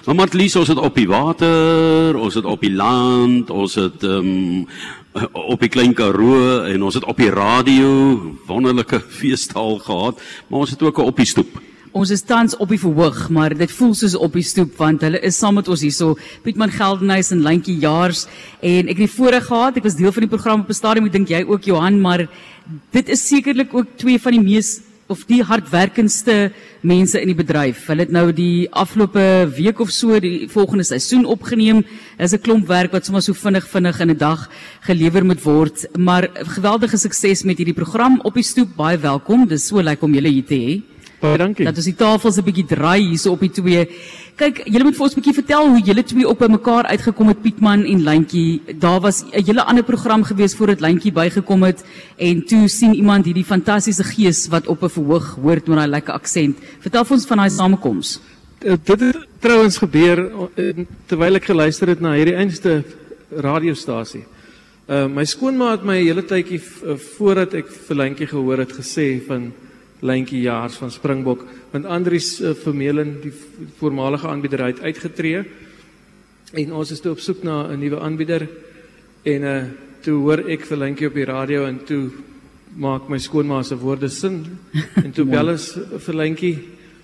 Maar 0.00 0.14
Martlies, 0.16 0.54
ons 0.56 0.70
het 0.72 0.78
op 0.80 0.94
die 0.96 1.08
water, 1.08 2.16
ons 2.16 2.36
het 2.38 2.46
op 2.48 2.62
die 2.64 2.72
land, 2.72 3.50
ons 3.52 3.74
het 3.76 4.04
ehm 4.06 4.30
um, 4.32 4.66
op 5.34 5.58
die 5.60 5.68
klein 5.68 5.90
Karoo 5.92 6.62
en 6.70 6.84
ons 6.86 6.94
het 6.94 7.04
op 7.04 7.18
die 7.18 7.32
radio 7.34 7.88
wonderlike 8.46 9.00
feestal 9.18 9.76
gehad, 9.82 10.22
maar 10.48 10.62
ons 10.64 10.72
het 10.72 10.82
ook 10.86 11.02
op 11.02 11.20
die 11.20 11.26
stoep. 11.28 11.58
Ons 11.92 12.12
is 12.14 12.22
tans 12.22 12.56
op 12.56 12.70
die 12.70 12.78
verhoog, 12.80 13.26
maar 13.28 13.52
dit 13.52 13.72
voel 13.74 13.92
soos 13.98 14.14
op 14.14 14.38
die 14.38 14.46
stoep 14.46 14.78
want 14.78 15.02
hulle 15.04 15.20
is 15.26 15.36
saam 15.36 15.58
met 15.58 15.68
ons 15.68 15.82
hierso. 15.84 16.14
Pietman 16.46 16.72
Geldenhuys 16.72 17.32
en 17.34 17.42
Lentjie 17.44 17.76
Jaars 17.82 18.24
en 18.62 18.88
ek 18.88 19.02
het 19.02 19.08
die 19.10 19.16
voorreg 19.18 19.50
gehad, 19.50 19.76
ek 19.76 19.88
was 19.90 19.98
deel 20.00 20.14
van 20.16 20.24
die 20.24 20.32
program 20.32 20.62
op 20.64 20.70
'n 20.70 20.80
stadium, 20.80 21.10
ek 21.10 21.18
dink 21.18 21.28
jy 21.28 21.44
ook 21.44 21.68
Johan, 21.68 22.00
maar 22.00 22.28
dit 22.92 23.08
is 23.08 23.28
sekerlik 23.28 23.74
ook 23.74 23.98
twee 23.98 24.16
van 24.16 24.32
die 24.32 24.46
mees 24.48 24.80
of 25.10 25.24
die 25.26 25.40
hardwerkendste 25.42 26.52
mense 26.86 27.18
in 27.20 27.32
die 27.32 27.36
bedryf. 27.36 27.82
Hulle 27.90 28.06
het 28.06 28.12
nou 28.14 28.28
die 28.32 28.68
afgelope 28.70 29.22
week 29.56 29.82
of 29.82 29.90
so 29.90 30.18
die 30.22 30.46
volgende 30.52 30.86
seisoen 30.86 31.26
opgeneem. 31.26 31.82
Is 32.18 32.32
'n 32.32 32.40
klomp 32.40 32.68
werk 32.68 32.92
wat 32.92 33.04
sommer 33.04 33.22
so 33.22 33.32
vinnig 33.34 33.66
vinnig 33.66 34.00
in 34.00 34.10
'n 34.10 34.16
dag 34.16 34.48
gelewer 34.86 35.24
moet 35.24 35.42
word, 35.42 35.86
maar 35.98 36.30
geweldige 36.32 36.96
sukses 36.96 37.42
met 37.42 37.58
hierdie 37.58 37.74
program 37.74 38.20
op 38.22 38.34
die 38.34 38.42
stoep. 38.42 38.76
Baie 38.76 38.98
welkom. 38.98 39.48
Dis 39.48 39.66
so 39.66 39.82
lekker 39.82 40.06
om 40.06 40.14
julle 40.14 40.28
hier 40.28 40.46
te 40.46 40.54
hê. 40.54 40.82
Baie 41.20 41.38
dankie. 41.38 41.64
Dat 41.64 41.76
ons 41.76 41.84
die 41.84 41.96
tafels 41.96 42.38
'n 42.38 42.44
bietjie 42.44 42.66
draai 42.66 43.02
hierso 43.02 43.32
op 43.32 43.40
die 43.40 43.50
twee. 43.50 43.88
Kyk, 44.40 44.62
julle 44.72 44.86
moet 44.86 44.96
vir 44.96 45.04
ons 45.04 45.12
'n 45.12 45.20
bietjie 45.20 45.36
vertel 45.36 45.66
hoe 45.68 45.80
julle 45.84 46.02
twee 46.02 46.24
op 46.24 46.40
mekaar 46.48 46.86
uitgekom 46.88 47.28
het 47.28 47.42
Pietman 47.42 47.84
en 47.84 48.00
Lentjie. 48.02 48.62
Daar 48.80 49.00
was 49.00 49.20
'n 49.22 49.44
hele 49.44 49.62
ander 49.62 49.84
program 49.84 50.22
gewees 50.24 50.54
voordat 50.56 50.80
Lentjie 50.80 51.12
bygekom 51.12 51.62
het 51.62 51.84
en 52.16 52.44
toe 52.46 52.68
sien 52.68 52.94
iemand 52.94 53.26
hierdie 53.26 53.44
fantastiese 53.44 54.02
gees 54.02 54.48
wat 54.48 54.66
op 54.66 54.82
'n 54.82 54.88
verhoog 54.88 55.36
hoor 55.42 55.60
met 55.66 55.76
daai 55.76 55.88
lekker 55.88 56.14
aksent. 56.14 56.56
Vertel 56.80 57.04
vir 57.04 57.16
ons 57.16 57.26
van 57.26 57.36
daai 57.36 57.50
samekoms. 57.50 58.20
Uh, 58.64 58.76
dit 58.84 59.00
het 59.00 59.16
trouens 59.40 59.76
gebeur 59.76 60.18
uh, 60.56 60.86
terwyl 61.06 61.34
ek 61.34 61.44
geluister 61.44 61.88
het 61.88 62.00
na 62.00 62.14
hierdie 62.14 62.36
einste 62.36 62.84
radiostasie. 63.30 64.24
Uh, 64.88 65.06
my 65.06 65.24
skoonma 65.24 65.70
het 65.72 65.84
my 65.84 66.02
hele 66.02 66.22
tydjie 66.22 66.60
voordat 67.18 67.54
ek 67.54 67.68
vir 67.68 67.96
Lentjie 67.96 68.26
gehoor 68.26 68.58
het 68.58 68.72
gesê 68.72 69.20
van 69.26 69.52
Lentjie 70.00 70.40
Jaars 70.40 70.76
van 70.80 70.90
Springbok. 70.90 71.44
Want 71.70 71.86
Andries 71.86 72.40
uh, 72.40 72.54
Vermeulen 72.54 73.20
die 73.22 73.32
voormalige 73.78 74.28
aanbieder 74.28 74.64
het 74.64 74.80
uitgetree. 74.80 75.44
En 76.52 76.72
ons 76.72 76.90
is 76.90 77.00
toe 77.00 77.12
op 77.12 77.20
soek 77.20 77.42
na 77.42 77.68
'n 77.68 77.78
nuwe 77.78 78.00
aanbieder. 78.00 78.48
En 79.22 79.42
uh, 79.42 79.64
toe 80.00 80.20
hoor 80.20 80.48
ek 80.48 80.66
vir 80.66 80.76
Lentjie 80.76 81.08
op 81.08 81.14
die 81.14 81.24
radio 81.24 81.64
en 81.64 81.84
toe 81.84 82.10
maak 82.76 83.08
my 83.08 83.18
skoonma 83.18 83.62
se 83.62 83.76
woorde 83.76 84.08
sin. 84.08 84.58
En 85.04 85.12
toe 85.12 85.24
bel 85.24 85.48
ons 85.48 85.78
vir 86.06 86.14
Lentjie 86.14 86.58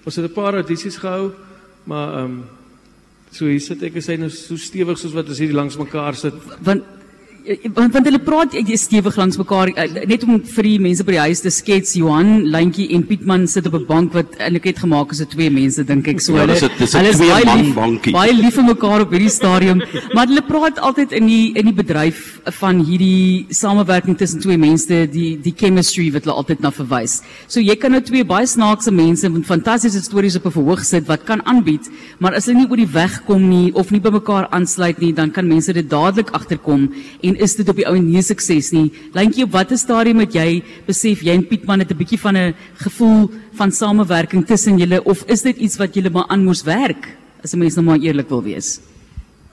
ons 0.05 0.17
het 0.17 0.24
'n 0.24 0.33
paar 0.33 0.55
audisies 0.55 0.97
gehou 0.97 1.33
maar 1.86 2.22
um, 2.22 2.44
so 3.30 3.47
hier 3.47 3.62
sit 3.62 3.83
ek 3.86 3.98
en 3.98 4.05
sy 4.05 4.17
nou 4.19 4.28
so 4.33 4.58
stewig 4.58 4.98
soos 4.98 5.14
wat 5.14 5.28
ons 5.30 5.41
hier 5.42 5.55
langs 5.55 5.78
mekaar 5.78 6.19
sit. 6.19 6.34
Want 6.67 6.95
want 7.47 7.94
want 7.94 8.08
hulle 8.08 8.20
praat 8.27 8.55
stewig 8.80 9.16
langs 9.20 9.39
mekaar 9.39 9.70
net 10.11 10.25
om 10.27 10.41
vir 10.55 10.66
die 10.66 10.78
mense 10.83 11.05
by 11.06 11.14
die 11.14 11.22
huis 11.28 11.42
te 11.44 11.50
skets 11.55 11.94
Johan 11.98 12.47
Lentjie 12.50 12.89
en 12.97 13.05
Pietman 13.06 13.47
sit 13.47 13.66
op 13.66 13.75
'n 13.78 13.86
bank 13.86 14.14
wat 14.14 14.34
eintlik 14.39 14.64
het 14.70 14.78
gemaak 14.84 15.12
is 15.12 15.20
'n 15.20 15.30
twee 15.30 15.50
mense 15.50 15.84
dink 15.84 16.08
ek. 16.08 16.20
So 16.20 16.34
ja, 16.34 16.47
hulle 16.47 16.55
hulle 16.55 17.08
is 17.08 17.19
baie 17.19 17.44
lief 17.44 17.74
bankie. 17.74 18.12
baie 18.12 18.33
lief 18.33 18.55
vir 18.55 18.64
mekaar 18.64 19.00
op 19.00 19.11
hierdie 19.11 19.30
stadium. 19.30 19.83
Maar 20.14 20.27
hulle 20.27 20.42
praat 20.42 20.78
altyd 20.78 21.12
in 21.12 21.27
die 21.27 21.52
in 21.55 21.67
die 21.67 21.74
bedryf 21.74 22.41
van 22.61 22.84
hierdie 22.84 23.47
samewerking 23.50 24.17
tussen 24.17 24.41
twee 24.41 24.58
mense 24.58 25.06
die 25.11 25.39
die 25.41 25.55
chemistry 25.56 26.11
wat 26.12 26.24
hulle 26.24 26.36
altyd 26.36 26.61
na 26.61 26.70
verwys. 26.70 27.22
So 27.47 27.61
jy 27.61 27.77
kan 27.77 27.92
nou 27.92 28.00
twee 28.00 28.24
baie 28.24 28.47
snaakse 28.47 28.91
mense 28.91 29.28
met 29.28 29.47
fantastiese 29.47 30.02
stories 30.02 30.36
op 30.36 30.47
'n 30.47 30.50
verhoog 30.50 30.84
sit 30.84 31.06
wat 31.06 31.24
kan 31.24 31.42
aanbied 31.44 31.89
maar 32.19 32.34
as 32.34 32.47
hulle 32.47 32.58
nie 32.58 32.69
oor 32.70 32.80
die 32.80 32.92
weg 32.92 33.24
kom 33.27 33.48
nie 33.48 33.72
of 33.74 33.91
nie 33.91 34.00
by 34.00 34.11
mekaar 34.11 34.48
aansluit 34.50 34.98
nie 34.98 35.12
dan 35.12 35.30
kan 35.30 35.47
mense 35.47 35.72
dit 35.72 35.89
dadelik 35.91 36.30
agterkom 36.30 36.92
en 37.22 37.36
is 37.42 37.56
dit 37.56 37.69
op 37.69 37.77
die 37.77 37.87
ou 37.87 37.95
en 37.97 38.06
nie 38.06 38.23
sukses 38.23 38.73
nie. 38.73 38.91
Lyntjie 39.15 39.45
op 39.45 39.53
watter 39.53 39.79
stadium 39.79 40.20
het 40.25 40.34
jy 40.34 40.62
besef 40.86 41.23
jy 41.23 41.35
en 41.35 41.47
Pietman 41.47 41.80
het 41.80 41.91
'n 41.91 41.97
bietjie 41.97 42.19
van 42.19 42.36
'n 42.36 42.55
gevoel 42.74 43.30
van 43.55 43.73
samewerking 43.73 44.47
tussen 44.47 44.79
julle 44.79 45.02
of 45.05 45.24
is 45.27 45.42
dit 45.42 45.57
iets 45.57 45.77
wat 45.77 45.95
julle 45.95 46.11
maar 46.11 46.27
aan 46.29 46.45
moes 46.45 46.63
werk? 46.63 47.17
As 47.42 47.52
'n 47.52 47.58
mens 47.58 47.74
nou 47.74 47.85
maar 47.86 47.98
eerlik 47.98 48.29
wil 48.29 48.42
wees. 48.42 48.80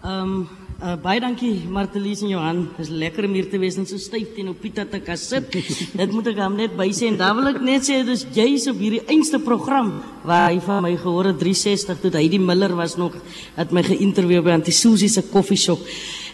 Ehm 0.04 0.22
um, 0.22 0.48
uh, 0.84 0.96
baie 1.00 1.22
dankie 1.24 1.64
Martelies 1.72 2.22
en 2.26 2.32
Johan. 2.34 2.58
Dis 2.78 2.90
lekker 2.90 3.28
om 3.28 3.36
hier 3.38 3.48
te 3.52 3.60
wees 3.62 3.78
en 3.80 3.86
so 3.88 3.98
styf 4.02 4.34
teen 4.36 4.50
op 4.52 4.60
Pieter 4.60 4.88
te 4.90 5.00
kan 5.00 5.18
sit. 5.18 5.48
dit 6.02 6.12
moet 6.12 6.28
ek 6.34 6.42
hom 6.44 6.58
net 6.60 6.76
by 6.76 6.90
sê 6.92 7.08
en 7.12 7.20
dan 7.22 7.38
wil 7.40 7.54
ek 7.54 7.62
net 7.64 7.88
sê 7.88 8.02
dis 8.08 8.26
jy's 8.36 8.68
op 8.72 8.82
hierdie 8.84 9.04
einste 9.08 9.40
program 9.44 9.94
waar 10.28 10.50
hy 10.50 10.60
van 10.66 10.84
my 10.84 10.96
gehoor 11.00 11.32
het 11.32 11.40
360 11.40 12.04
toe 12.04 12.12
hy 12.18 12.28
die 12.36 12.42
Miller 12.42 12.76
was 12.76 12.98
nog 13.00 13.16
het 13.56 13.72
my 13.72 13.84
geïnterview 13.88 14.44
by 14.44 14.58
Antisusi 14.58 15.08
se 15.08 15.24
koffieshop. 15.32 15.80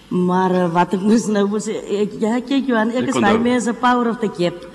Maar 0.09 0.51
uh, 0.51 0.65
wat 0.73 0.95
ek 0.97 1.03
moes 1.05 1.27
nou 1.29 1.45
moes 1.49 1.67
ek 1.69 2.15
ja 2.17 2.39
kyk 2.41 2.65
Johan, 2.71 2.89
ek, 2.89 3.03
ek 3.03 3.11
is 3.13 3.21
my 3.21 3.35
mens 3.37 3.67
a 3.69 3.75
power 3.77 4.09
of 4.09 4.17
the 4.23 4.29
cap. 4.33 4.57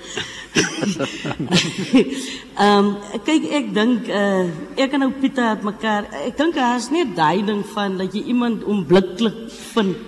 Ehm 2.55 2.85
um, 2.87 2.91
kyk 3.27 3.47
ek 3.59 3.71
dink 3.75 4.07
uh, 4.07 4.47
ek 4.79 4.95
en 4.95 5.09
ou 5.09 5.11
Pieter 5.19 5.49
het 5.51 5.65
mekaar 5.67 6.07
ek 6.23 6.39
dink 6.39 6.55
is 6.55 6.87
net 6.95 7.11
daai 7.17 7.43
ding 7.43 7.65
van 7.73 7.97
dat 7.99 8.15
jy 8.15 8.23
iemand 8.31 8.63
onblikklik 8.63 9.49
vind. 9.75 9.99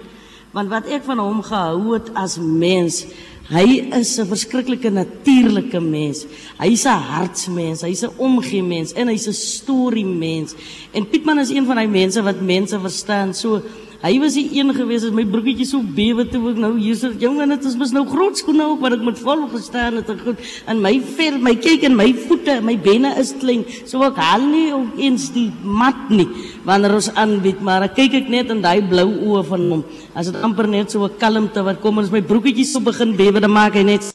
Want 0.56 0.72
wat 0.72 0.88
ek 0.88 1.04
van 1.04 1.20
hom 1.20 1.44
gehou 1.44 1.98
het 1.98 2.08
as 2.16 2.40
mens 2.40 3.04
Hy 3.48 3.88
is 3.96 4.20
'n 4.20 4.28
verskriklike 4.28 4.90
natuurlike 4.92 5.80
mens. 5.80 6.26
Hy's 6.60 6.84
'n 6.84 7.00
hartsmens, 7.00 7.82
hy's 7.82 8.04
'n 8.04 8.12
omgee 8.18 8.62
mens 8.62 8.92
en 8.92 9.08
hy's 9.08 9.28
'n 9.28 9.34
storie 9.34 10.06
mens. 10.06 10.54
En 10.92 11.08
Pietman 11.08 11.40
is 11.40 11.50
een 11.50 11.66
van 11.66 11.76
daai 11.76 11.88
mense 11.88 12.22
wat 12.22 12.42
mense 12.42 12.80
verstaan 12.80 13.34
so 13.34 13.62
Hy 13.98 14.12
was 14.22 14.36
die 14.38 14.46
een 14.54 14.70
gewees 14.78 15.08
as 15.08 15.14
my 15.16 15.24
broekietjie 15.26 15.66
so 15.66 15.82
bewe 15.82 16.28
toe 16.30 16.52
ek 16.52 16.60
nou 16.62 16.76
hier 16.78 16.94
sit. 17.00 17.16
Jong 17.22 17.40
en 17.42 17.56
dit 17.56 17.64
is 17.66 17.78
mos 17.80 17.94
nou 17.96 18.04
groot 18.06 18.38
skoene 18.38 18.68
op 18.70 18.84
wat 18.86 18.94
ek 18.94 19.06
moet 19.08 19.18
vol 19.18 19.48
gestaan 19.50 19.98
het 19.98 20.12
en 20.14 20.20
goed. 20.22 20.44
En 20.70 20.84
my 20.84 20.92
vel, 21.18 21.40
my 21.42 21.56
kyk 21.58 21.88
en 21.90 21.98
my 21.98 22.06
voete, 22.28 22.60
my 22.62 22.76
bene 22.78 23.16
is 23.18 23.34
klein. 23.42 23.66
So 23.90 24.06
ek 24.06 24.20
haal 24.22 24.46
nie 24.46 24.68
ook 24.76 25.02
eens 25.02 25.32
die 25.34 25.48
mat 25.64 26.12
nie 26.14 26.28
wanneer 26.68 26.94
ons 27.00 27.10
aanbied, 27.18 27.64
maar 27.66 27.88
ek 27.88 27.98
kyk 27.98 28.20
ek 28.22 28.30
net 28.30 28.54
in 28.54 28.62
daai 28.62 28.86
blou 28.86 29.08
oë 29.32 29.44
van 29.50 29.66
hom. 29.74 29.84
As 30.14 30.30
dit 30.30 30.46
amper 30.46 30.70
net 30.70 30.94
so 30.94 31.02
'n 31.02 31.18
kalmte 31.18 31.66
wat 31.66 31.82
kom 31.82 31.98
as 31.98 32.14
my 32.14 32.22
broekietjie 32.22 32.70
so 32.70 32.80
begin 32.80 33.18
bewe, 33.18 33.42
dan 33.42 33.52
maak 33.52 33.74
hy 33.74 33.84
net 33.84 34.14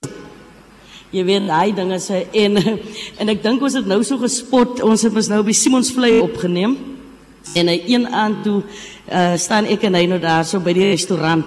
Jy 1.13 1.25
weet 1.29 1.45
daai 1.45 1.75
dinge 1.77 1.99
sê 2.01 2.25
en 2.33 2.57
en 3.21 3.29
ek 3.29 3.43
dink 3.43 3.61
ons 3.61 3.75
het 3.75 3.87
nou 3.87 4.01
so 4.03 4.17
gespot. 4.17 4.81
Ons 4.81 5.03
het 5.03 5.13
mos 5.13 5.29
nou 5.29 5.43
by 5.43 5.53
Simonsvlei 5.53 6.21
opgeneem. 6.23 6.92
En 7.55 7.69
hy 7.69 7.79
een 7.87 8.07
aand 8.09 8.43
toe 8.45 8.63
uh, 8.63 9.35
staan 9.37 9.67
ek 9.71 9.85
en 9.89 9.99
hy 9.99 10.07
nou 10.11 10.21
daar 10.23 10.45
so 10.49 10.63
by 10.63 10.75
die 10.77 10.91
restaurant. 10.93 11.45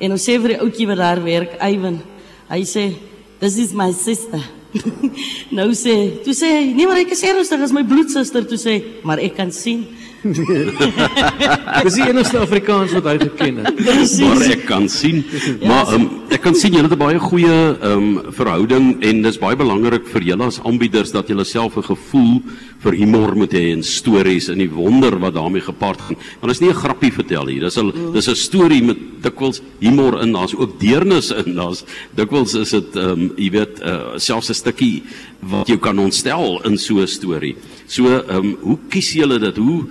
En 0.00 0.14
ons 0.16 0.24
sê 0.28 0.38
vir 0.40 0.54
die 0.54 0.60
ouetjie 0.62 0.88
wat 0.88 1.00
daar 1.00 1.22
werk, 1.24 1.56
Iwan, 1.64 2.00
hy 2.48 2.62
sê, 2.64 2.90
"This 3.40 3.58
is 3.58 3.72
my 3.72 3.92
sister." 3.92 4.40
nou 5.58 5.70
sê, 5.74 6.22
toe 6.24 6.34
sê 6.34 6.48
hy, 6.56 6.66
"Nee, 6.74 6.86
maar 6.86 7.00
ek 7.02 7.12
is 7.12 7.22
ernstig, 7.22 7.58
dit 7.58 7.68
is 7.68 7.74
my 7.76 7.84
bloedsuster." 7.84 8.46
Toe 8.46 8.58
sê, 8.58 8.82
"Maar 9.02 9.18
ek 9.18 9.36
kan 9.36 9.52
sien." 9.52 9.86
Dis 11.84 11.96
die 11.96 12.04
enigste 12.04 12.40
Afrikaans 12.42 12.92
wat 12.92 13.06
hy 13.08 13.16
geken 13.22 13.60
het. 13.64 13.78
maar 14.20 14.42
ek 14.52 14.64
kan 14.68 14.88
sien, 14.92 15.22
maar 15.64 15.92
um, 15.96 16.08
ek 16.32 16.42
kan 16.44 16.56
sien 16.58 16.76
julle 16.76 16.90
het 16.90 16.96
'n 16.96 17.00
baie 17.00 17.18
goeie 17.18 17.60
um, 17.90 18.08
verhouding 18.36 19.00
en 19.00 19.22
dis 19.22 19.38
baie 19.40 19.56
belangrik 19.56 20.08
vir 20.12 20.22
julle 20.32 20.50
as 20.50 20.60
aanbieders 20.60 21.12
dat 21.16 21.28
julle 21.32 21.44
self 21.44 21.76
'n 21.76 21.88
gevoel 21.88 22.42
vir 22.84 22.96
humor 22.96 23.34
moet 23.36 23.52
hê 23.52 23.72
en 23.72 23.82
stories 23.82 24.48
en 24.48 24.58
die 24.58 24.70
wonder 24.70 25.18
wat 25.20 25.34
daarmee 25.34 25.64
gepaard 25.64 26.00
gaan. 26.00 26.16
Want 26.40 26.52
is 26.52 26.60
nie 26.60 26.70
'n 26.70 26.82
grappie 26.84 27.12
vertel 27.12 27.46
hier. 27.46 27.60
Dis 27.60 27.78
'n 27.78 28.12
dis 28.12 28.28
'n 28.28 28.36
storie 28.36 28.82
met 28.82 28.98
dikwels 29.22 29.60
humor 29.80 30.20
in. 30.22 30.32
Daar's 30.32 30.54
ook 30.54 30.80
deernis 30.80 31.30
in. 31.30 31.54
Daar's 31.54 31.84
dikwels 32.14 32.54
is 32.54 32.70
dit 32.70 32.96
ehm 32.96 33.10
um, 33.10 33.32
jy 33.36 33.50
weet 33.50 33.80
uh, 33.82 34.16
selfs 34.16 34.50
'n 34.50 34.54
stukkie 34.54 35.02
wat 35.40 35.68
jy 35.68 35.78
kan 35.78 35.98
ontstel 35.98 36.60
in 36.64 36.78
so 36.78 37.00
'n 37.00 37.06
storie. 37.06 37.56
So 37.86 38.04
ehm 38.06 38.36
um, 38.36 38.56
hoe 38.60 38.78
kies 38.88 39.12
julle 39.12 39.38
dit? 39.38 39.56
Hoe 39.56 39.86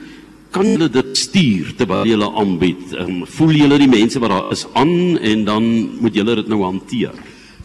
kan 0.51 0.65
julle 0.65 0.89
dit 0.89 1.17
stuur 1.17 1.73
terwyl 1.77 2.07
julle 2.09 2.29
aanbied? 2.41 2.93
Um, 2.97 3.25
voel 3.37 3.53
julle 3.57 3.77
die 3.81 3.89
mense 3.91 4.21
wat 4.21 4.33
daar 4.33 4.51
is 4.55 4.65
aan 4.73 5.17
en 5.17 5.45
dan 5.45 5.63
moet 6.01 6.15
julle 6.15 6.35
dit 6.41 6.49
nou 6.51 6.61
hanteer? 6.63 7.13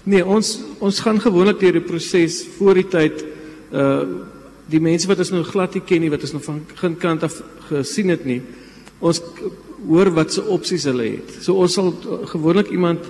Nee, 0.04 0.24
ons 0.24 0.58
ons 0.84 1.00
gaan 1.00 1.20
gewoonlik 1.20 1.62
deur 1.62 1.78
die 1.78 1.84
proses 1.84 2.42
voor 2.58 2.80
die 2.82 2.88
tyd 2.92 3.24
uh 3.72 4.04
die 4.64 4.80
mense 4.80 5.04
wat 5.04 5.18
ons 5.20 5.28
nou 5.28 5.42
glad 5.44 5.74
nie 5.76 5.82
ken 5.84 6.00
nie, 6.00 6.08
wat 6.08 6.22
ons 6.24 6.32
nog 6.32 6.42
van 6.46 6.62
geen 6.78 6.94
kant 6.96 7.26
af 7.26 7.34
gesien 7.68 8.08
het 8.08 8.22
nie. 8.24 8.38
Ons 9.04 9.20
hoor 9.84 10.08
wat 10.16 10.32
se 10.32 10.40
opsies 10.40 10.86
hulle 10.88 11.04
het. 11.18 11.34
So 11.44 11.60
ons 11.60 11.76
sal 11.76 11.90
gewoonlik 12.30 12.70
iemand 12.72 13.04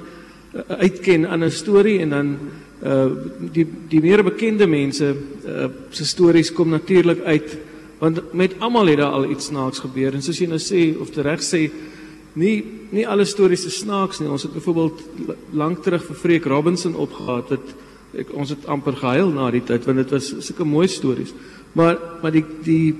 uitken 0.68 1.28
aan 1.30 1.44
'n 1.44 1.50
storie 1.50 2.00
en 2.00 2.10
dan 2.10 2.38
uh 2.82 3.06
die 3.52 3.66
die 3.88 4.00
meer 4.00 4.22
bekende 4.22 4.66
mense 4.66 5.14
uh 5.46 5.68
se 5.90 6.04
stories 6.04 6.52
kom 6.52 6.68
natuurlik 6.68 7.22
uit 7.24 7.56
want 8.04 8.20
met 8.36 8.54
almal 8.60 8.90
het 8.92 9.00
daar 9.00 9.16
al 9.16 9.30
iets 9.30 9.48
snaaks 9.48 9.80
gebeur. 9.80 10.14
En 10.14 10.22
soos 10.22 10.38
jy 10.38 10.48
nou 10.50 10.60
sê 10.60 10.92
of 11.00 11.12
reg 11.16 11.40
sê 11.44 11.66
nie 12.34 12.56
nie 12.94 13.06
alle 13.08 13.24
stories 13.26 13.64
is 13.66 13.80
snaaks 13.80 14.20
nie. 14.20 14.28
Ons 14.30 14.44
het 14.46 14.52
byvoorbeeld 14.54 15.00
lank 15.56 15.82
terug 15.82 16.04
vir 16.10 16.20
Freek 16.20 16.44
Robinson 16.50 16.94
opgehaat 17.00 17.50
wat 17.54 17.72
ek 18.14 18.30
ons 18.38 18.52
het 18.52 18.68
amper 18.70 18.94
gehuil 19.00 19.32
na 19.34 19.48
die 19.50 19.64
tyd 19.66 19.88
want 19.88 20.02
dit 20.02 20.12
was 20.14 20.30
sulke 20.46 20.66
mooi 20.68 20.86
stories. 20.88 21.34
Maar 21.72 21.98
maar 22.22 22.34
die 22.34 22.44
die 22.66 22.94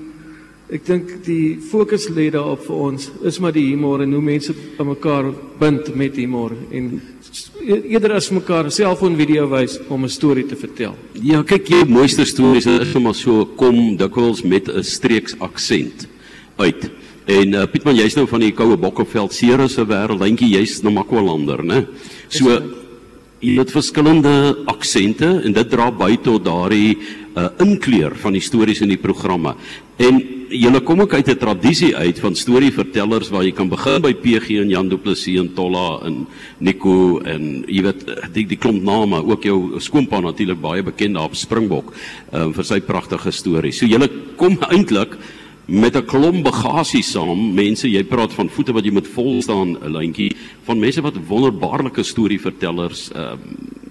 Ek 0.65 0.81
dink 0.81 1.11
die 1.27 1.59
fokus 1.61 2.07
lê 2.09 2.31
daarop 2.33 2.63
vir 2.65 2.77
ons 2.87 3.03
is 3.29 3.37
maar 3.37 3.53
die 3.53 3.67
humor 3.67 4.01
en 4.01 4.15
hoe 4.15 4.21
mense 4.25 4.53
aan 4.79 4.87
mekaar 4.89 5.27
bind 5.59 5.91
met 5.93 6.15
humor 6.17 6.55
en 6.73 6.87
e- 7.61 7.83
eerder 7.93 8.15
as 8.17 8.31
mekaar 8.33 8.71
selfoonvideo 8.73 9.45
wys 9.51 9.77
om 9.93 10.03
'n 10.03 10.09
storie 10.09 10.47
te 10.49 10.55
vertel. 10.55 10.95
Ja, 11.21 11.43
kyk 11.43 11.69
jy 11.69 11.83
mooiste 11.85 12.25
stories 12.25 12.65
is 12.65 12.91
sommer 12.91 13.13
so 13.13 13.45
kom 13.45 13.95
dikwels 13.95 14.41
met 14.43 14.67
'n 14.67 14.83
streeks 14.83 15.35
aksent 15.39 16.07
uit. 16.57 16.89
En 17.25 17.53
uh, 17.53 17.65
Pietman, 17.65 17.95
jy's 17.95 18.15
nou 18.15 18.25
van 18.25 18.39
die 18.39 18.51
Koue 18.51 18.77
Bokkeveld 18.77 19.33
Ceres 19.33 19.73
se 19.73 19.85
wêreld, 19.85 20.19
dink 20.19 20.39
jy 20.39 20.57
jy's 20.57 20.81
'n 20.83 20.93
Makwallander, 20.93 21.63
né? 21.63 21.85
So 22.29 22.49
jy 23.39 23.59
het 23.59 23.69
verskillende 23.69 24.65
aksente 24.65 25.41
en 25.45 25.53
dit 25.53 25.69
dra 25.69 25.91
by 25.91 26.17
tot 26.23 26.43
daardie 26.43 26.97
uh, 27.37 27.49
inkleur 27.59 28.15
van 28.15 28.33
die 28.33 28.41
stories 28.41 28.81
in 28.81 28.89
die 28.89 28.97
programme. 28.97 29.55
En 29.97 30.34
julle 30.49 30.81
kom 30.83 31.01
ook 31.01 31.13
uit 31.13 31.27
'n 31.27 31.37
tradisie 31.37 31.95
uit 31.95 32.19
van 32.19 32.35
storievertellers 32.35 33.29
waar 33.29 33.43
jy 33.43 33.51
kan 33.51 33.69
begin 33.69 34.01
by 34.01 34.13
PG 34.13 34.61
en 34.61 34.69
Jan 34.69 34.89
Du 34.89 34.97
Plessis 34.97 35.39
en 35.39 35.53
Tolla 35.53 35.99
en 36.05 36.27
Nico 36.59 37.19
en 37.19 37.63
jy 37.67 37.81
weet 37.81 38.33
die 38.33 38.45
die 38.45 38.57
klomp 38.57 38.83
name, 38.83 39.23
ook 39.23 39.43
jou 39.43 39.79
skoonpa 39.79 40.19
natuurlik 40.19 40.61
baie 40.61 40.83
bekend 40.83 41.13
daar 41.13 41.25
op 41.25 41.35
Springbok 41.35 41.93
um, 42.33 42.53
vir 42.53 42.63
sy 42.63 42.79
pragtige 42.79 43.31
stories. 43.31 43.77
So 43.77 43.85
julle 43.85 44.09
kom 44.35 44.57
eintlik 44.69 45.17
met 45.67 45.95
'n 45.95 46.05
klomp 46.05 46.43
bagasie 46.43 47.03
saam, 47.03 47.53
mense, 47.53 47.87
jy 47.89 48.03
praat 48.03 48.33
van 48.33 48.49
voete 48.49 48.73
wat 48.73 48.85
jy 48.85 48.91
moet 48.91 49.07
vol 49.07 49.41
staan, 49.41 49.77
'n 49.81 49.91
lyntjie 49.91 50.35
van 50.63 50.79
mense 50.79 51.01
wat 51.01 51.27
wonderbaarlike 51.27 52.03
storievertellers 52.03 53.11
ehm 53.11 53.31
um, 53.31 53.84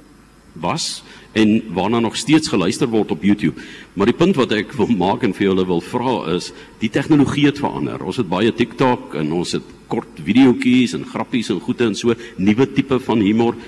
was 0.65 1.03
en 1.35 1.63
waarna 1.75 2.01
nog 2.01 2.17
steeds 2.17 2.49
geluister 2.49 2.89
word 2.89 3.11
op 3.11 3.23
YouTube. 3.27 3.61
Maar 3.99 4.13
die 4.13 4.17
punt 4.17 4.39
wat 4.39 4.55
ek 4.55 4.75
wil 4.79 4.91
maak 4.95 5.25
en 5.27 5.35
vir 5.35 5.49
julle 5.49 5.67
wil 5.67 5.83
vra 5.83 6.15
is, 6.35 6.53
die 6.83 6.91
tegnologie 6.95 7.49
het 7.49 7.59
verander. 7.63 8.03
Ons 8.07 8.21
het 8.23 8.31
baie 8.31 8.53
TikTok 8.55 9.17
en 9.19 9.33
ons 9.35 9.57
het 9.57 9.73
kort 9.91 10.23
videoetjies 10.25 10.95
en 10.97 11.07
grappies 11.11 11.51
en 11.51 11.61
goeie 11.63 11.89
en 11.89 11.99
so 11.99 12.15
nuwe 12.39 12.69
tipe 12.77 13.01
van 13.03 13.25
humor. 13.25 13.59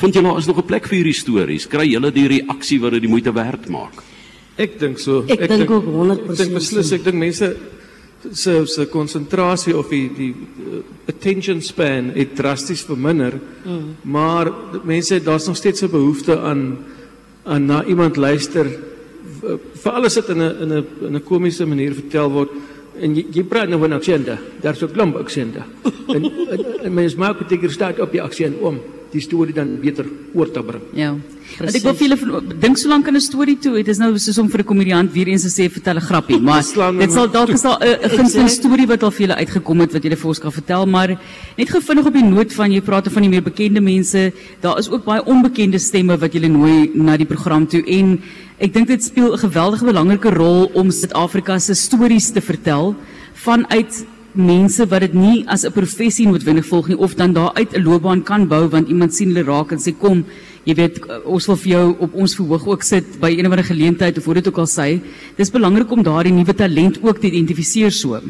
Vind 0.00 0.16
julle 0.16 0.32
daar 0.32 0.40
is 0.40 0.48
nog 0.48 0.58
'n 0.58 0.66
plek 0.66 0.88
vir 0.88 0.96
hierdie 0.96 1.20
stories? 1.20 1.68
Kry 1.68 1.86
julle 1.92 2.10
die 2.10 2.26
reaksie 2.26 2.80
wat 2.80 2.92
dit 2.92 3.02
die 3.02 3.10
moeite 3.10 3.32
werd 3.32 3.68
maak? 3.68 4.02
Ek 4.56 4.78
dink 4.78 4.98
so. 4.98 5.24
Ek 5.28 5.48
dink 5.48 5.70
ook 5.70 5.84
100% 5.84 6.30
Ek 6.30 6.36
dink 6.36 6.54
beslis, 6.54 6.92
ek 6.92 7.04
dink 7.04 7.16
mense 7.16 7.56
se 8.32 8.66
se 8.66 8.86
konsentrasie 8.86 9.76
of 9.76 9.88
die 9.88 10.10
die 10.16 10.34
uh, 10.34 10.78
attention 11.08 11.60
span 11.62 12.10
het 12.14 12.34
drasties 12.36 12.82
verminder. 12.82 13.32
Mm. 13.64 13.96
Maar 14.02 14.52
mense 14.84 15.22
daar's 15.22 15.46
nog 15.46 15.56
steeds 15.56 15.82
'n 15.82 15.90
behoefte 15.90 16.40
aan 16.40 16.78
aan 17.44 17.66
na 17.66 17.84
iemand 17.84 18.16
luister 18.16 18.66
v- 19.40 19.58
vir 19.82 19.92
alles 19.92 20.14
wat 20.14 20.28
in 20.28 20.38
'n 20.42 20.56
in 20.62 20.72
'n 20.72 20.86
in 21.06 21.14
'n 21.16 21.22
komiese 21.22 21.66
manier 21.66 21.94
vertel 21.94 22.30
word. 22.30 22.50
En 23.00 23.14
jy, 23.14 23.26
jy 23.32 23.42
praat 23.42 23.68
nou 23.68 23.80
van 23.80 23.92
aksente. 23.92 24.38
Daar's 24.60 24.82
'n 24.82 24.92
klomp 24.92 25.16
aksente. 25.16 25.62
en, 26.08 26.24
en, 26.24 26.64
en 26.82 26.94
mens 26.94 27.14
maak 27.14 27.48
dit 27.48 27.60
keer 27.60 27.70
staat 27.70 28.00
op 28.00 28.10
die 28.12 28.22
aksent 28.22 28.60
om 28.60 28.80
die 29.14 29.22
storie 29.22 29.54
dan 29.54 29.76
beter 29.82 30.06
oor 30.34 30.50
te 30.50 30.62
bring. 30.66 30.82
Ja. 30.98 31.14
Want 31.54 31.76
ek 31.76 31.84
wil 31.84 31.94
vir 31.94 32.06
julle 32.08 32.40
dink 32.62 32.78
so 32.80 32.88
lank 32.90 33.08
aan 33.08 33.16
'n 33.16 33.22
storie 33.22 33.56
toe. 33.60 33.74
Dit 33.76 33.88
is 33.88 33.98
nou 33.98 34.10
soos 34.18 34.38
om 34.38 34.48
vir 34.48 34.60
'n 34.60 34.64
komediant 34.64 35.12
weer 35.12 35.28
eens 35.28 35.42
te 35.42 35.52
sê 35.52 35.70
vertel 35.70 35.96
'n 35.96 36.00
grappie, 36.00 36.40
maar 36.48 36.62
dit 36.62 37.12
sal 37.12 37.30
dalk 37.30 37.50
is 37.50 37.62
daar 37.62 37.78
'n 37.80 38.04
'n 38.04 38.10
gunsteling 38.16 38.50
storie 38.50 38.86
wat 38.86 39.02
al 39.02 39.10
vir 39.10 39.26
julle 39.26 39.36
uitgekom 39.36 39.80
het 39.80 39.92
wat 39.92 40.02
julle 40.02 40.16
vir 40.16 40.28
ons 40.28 40.38
kan 40.38 40.52
vertel, 40.52 40.86
maar 40.86 41.08
net 41.56 41.70
gou 41.70 41.80
vinnig 41.80 42.06
op 42.06 42.12
die 42.12 42.24
noot 42.24 42.52
van 42.52 42.72
jy 42.72 42.80
praat 42.80 43.12
van 43.12 43.22
die 43.22 43.30
meer 43.30 43.42
bekende 43.42 43.80
mense, 43.80 44.32
daar 44.60 44.78
is 44.78 44.88
ook 44.90 45.04
baie 45.04 45.22
onbekende 45.24 45.78
stemme 45.78 46.16
wat 46.18 46.32
julle 46.32 46.48
nooi 46.48 46.90
na 46.94 47.16
die 47.16 47.26
program 47.26 47.66
toe 47.66 47.82
en 47.86 48.20
ek 48.58 48.72
dink 48.72 48.88
dit 48.88 49.04
speel 49.04 49.32
'n 49.32 49.38
geweldige 49.38 49.84
belangrike 49.84 50.30
rol 50.30 50.70
om 50.74 50.90
Suid-Afrika 50.90 51.58
se 51.58 51.74
stories 51.74 52.32
te 52.32 52.40
vertel 52.40 52.96
vanuit 53.34 54.04
mense 54.34 54.86
wat 54.90 55.00
dit 55.00 55.14
nie 55.14 55.44
as 55.46 55.64
'n 55.64 55.72
professie 55.72 56.26
noodwendig 56.26 56.66
volg 56.66 56.88
nie 56.88 56.98
of 56.98 57.14
dan 57.14 57.32
daaruit 57.32 57.74
'n 57.74 57.82
loopbaan 57.82 58.22
kan 58.22 58.48
bou 58.48 58.68
want 58.68 58.88
iemand 58.88 59.14
sien 59.14 59.28
hulle 59.28 59.44
raak 59.44 59.72
en 59.72 59.78
sê 59.78 59.92
kom 59.98 60.24
jy 60.64 60.74
weet 60.74 61.02
ons 61.24 61.46
wil 61.46 61.56
vir 61.56 61.72
jou 61.72 61.96
op 62.06 62.14
ons 62.14 62.36
verhoog 62.36 62.66
ook 62.66 62.82
sit 62.82 63.20
by 63.20 63.30
ander 63.36 63.62
geleentheid 63.64 64.18
of 64.18 64.24
hoe 64.24 64.34
dit 64.34 64.48
ook 64.48 64.58
al 64.58 64.70
sê. 64.70 64.88
Dis 65.36 65.52
belangrik 65.52 65.90
om 65.92 66.02
daardie 66.02 66.32
nuwe 66.32 66.54
talent 66.56 67.02
ook 67.02 67.20
te 67.20 67.28
identifiseer 67.28 67.92
so. 67.92 68.20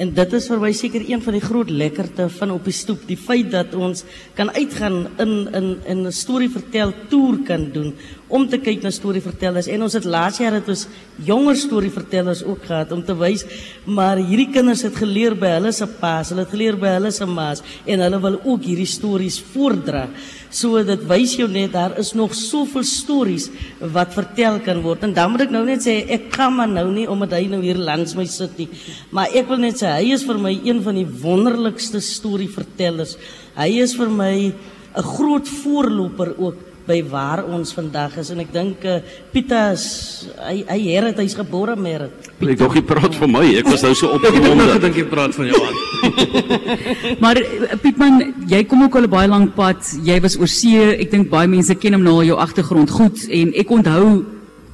En 0.00 0.10
dit 0.12 0.32
is 0.32 0.48
vir 0.48 0.60
my 0.60 0.72
seker 0.72 1.04
een 1.06 1.22
van 1.22 1.36
die 1.36 1.44
groot 1.44 1.70
lekkerte 1.70 2.28
van 2.38 2.50
op 2.50 2.64
die 2.64 2.74
stoep, 2.74 3.04
die 3.06 3.16
feit 3.16 3.50
dat 3.52 3.74
ons 3.74 4.04
kan 4.36 4.50
uitgaan 4.50 5.06
in 5.22 5.32
in 5.54 5.68
in 5.86 6.06
'n 6.06 6.12
storie 6.12 6.50
vertel 6.50 6.92
toer 7.08 7.38
kan 7.46 7.70
doen 7.72 7.94
om 8.32 8.46
te 8.48 8.58
kyk 8.62 8.82
na 8.82 8.92
storievertellers 8.94 9.68
en 9.68 9.84
ons 9.84 9.96
het 9.98 10.08
laas 10.08 10.40
jaar 10.40 10.56
het 10.56 10.68
ons 10.72 10.86
jonger 11.22 11.58
storievertellers 11.60 12.42
ook 12.48 12.64
gehad 12.68 12.92
om 12.96 13.02
te 13.04 13.16
wys 13.18 13.44
maar 13.84 14.16
hierdie 14.16 14.48
kinders 14.54 14.84
het 14.86 14.96
geleer 14.96 15.36
by 15.38 15.56
hulle 15.58 15.72
se 15.76 15.86
paas, 16.00 16.32
hulle 16.32 16.46
het 16.46 16.54
geleer 16.54 16.78
by 16.80 16.94
hulle 16.96 17.12
se 17.12 17.28
maas 17.28 17.62
en 17.86 18.04
hulle 18.04 18.20
wil 18.22 18.38
ook 18.40 18.64
hierdie 18.66 18.88
stories 18.88 19.38
voordra. 19.52 20.06
So 20.52 20.82
dit 20.86 21.04
wys 21.08 21.34
jou 21.38 21.48
net 21.50 21.72
daar 21.74 21.94
is 22.00 22.12
nog 22.18 22.34
soveel 22.36 22.84
stories 22.86 23.48
wat 23.94 24.14
vertel 24.16 24.60
kan 24.64 24.82
word. 24.84 25.04
En 25.06 25.14
dan 25.16 25.32
moet 25.32 25.46
ek 25.46 25.54
nou 25.54 25.64
net 25.66 25.84
sê 25.84 25.98
ek 26.12 26.28
kan 26.34 26.54
maar 26.56 26.70
nou 26.70 26.88
nie 26.92 27.06
omdat 27.10 27.36
hy 27.38 27.46
nou 27.52 27.62
hier 27.64 27.80
langs 27.80 28.16
my 28.18 28.26
sit 28.28 28.58
nie. 28.60 28.68
Maar 29.14 29.32
ek 29.38 29.48
wil 29.50 29.62
net 29.64 29.80
sê 29.80 29.94
hy 29.96 30.12
is 30.16 30.26
vir 30.28 30.40
my 30.42 30.52
een 30.60 30.82
van 30.84 30.98
die 31.00 31.08
wonderlikste 31.24 32.02
storievertellers. 32.04 33.16
Hy 33.56 33.70
is 33.84 33.96
vir 33.98 34.12
my 34.12 34.52
'n 34.52 35.02
groot 35.16 35.48
voorloper 35.48 36.34
ook 36.36 36.71
by 36.86 36.98
waar 37.06 37.44
ons 37.44 37.72
vandag 37.76 38.16
is 38.18 38.30
en 38.34 38.40
ek 38.42 38.50
dink 38.54 38.84
uh, 38.88 38.98
Pieter 39.32 39.72
is 39.76 39.84
hy 40.42 40.64
hy 40.68 40.78
Here 40.82 41.12
hy's 41.16 41.36
gebore 41.38 41.76
Merit. 41.78 42.30
Ek 42.42 42.58
dog 42.58 42.74
jy 42.74 42.82
praat 42.82 43.14
vir 43.14 43.30
my. 43.30 43.44
Ek 43.60 43.68
was 43.70 43.84
nou 43.86 43.92
so 43.94 44.10
Ek 44.16 44.26
het 44.26 44.34
opgewonde. 44.34 44.66
gedink 44.74 44.98
jy 44.98 45.06
praat 45.10 45.36
van 45.36 45.46
jou 45.46 45.60
aan. 45.62 45.80
maar 47.24 47.38
eh, 47.38 47.76
Pietman 47.82 48.20
jy 48.50 48.64
kom 48.66 48.82
ook 48.82 48.96
al 48.98 49.06
'n 49.06 49.14
baie 49.14 49.28
lank 49.30 49.54
pad 49.54 49.78
jy 50.02 50.18
was 50.20 50.38
oor 50.38 50.50
see 50.50 50.78
ek 50.98 51.10
dink 51.10 51.30
baie 51.30 51.48
mense 51.48 51.74
ken 51.74 51.94
hom 51.94 52.02
nou 52.02 52.18
al 52.20 52.30
jou 52.34 52.38
agtergrond 52.38 52.90
goed 52.90 53.26
en 53.30 53.52
ek 53.54 53.70
onthou 53.70 54.24